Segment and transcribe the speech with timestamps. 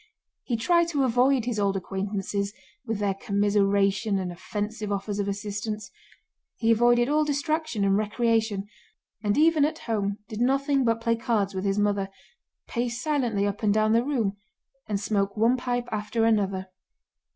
[0.41, 2.53] He tried to avoid his old acquaintances
[2.87, 5.91] with their commiseration and offensive offers of assistance;
[6.57, 8.67] he avoided all distraction and recreation,
[9.23, 12.09] and even at home did nothing but play cards with his mother,
[12.67, 14.37] pace silently up and down the room,
[14.87, 16.69] and smoke one pipe after another.